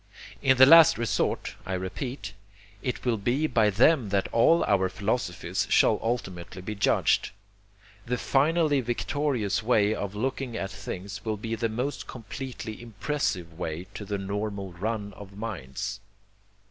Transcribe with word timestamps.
In 0.41 0.57
the 0.57 0.65
last 0.65 0.97
resort, 0.97 1.53
I 1.63 1.73
repeat, 1.75 2.33
it 2.81 3.05
will 3.05 3.17
be 3.17 3.45
by 3.45 3.69
them 3.69 4.09
that 4.09 4.27
all 4.31 4.63
our 4.63 4.89
philosophies 4.89 5.67
shall 5.69 5.99
ultimately 6.01 6.63
be 6.63 6.73
judged. 6.73 7.29
The 8.07 8.17
finally 8.17 8.81
victorious 8.81 9.61
way 9.61 9.93
of 9.93 10.15
looking 10.15 10.57
at 10.57 10.71
things 10.71 11.23
will 11.23 11.37
be 11.37 11.53
the 11.53 11.69
most 11.69 12.07
completely 12.07 12.81
IMPRESSIVE 12.81 13.53
way 13.53 13.85
to 13.93 14.03
the 14.03 14.17
normal 14.17 14.73
run 14.73 15.13
of 15.13 15.37
minds. 15.37 15.99